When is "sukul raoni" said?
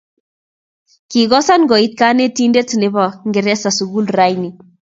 3.77-4.49